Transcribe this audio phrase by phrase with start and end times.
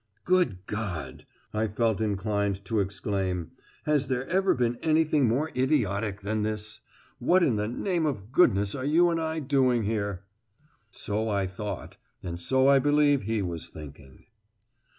[0.25, 3.51] "Good God!" I felt inclined to exclaim.
[3.83, 6.79] "Has there ever been anything more idiotic than this?
[7.19, 10.23] What in the name of goodness are you and I doing here?"
[10.89, 14.25] So I thought, and so I believe he was thinking.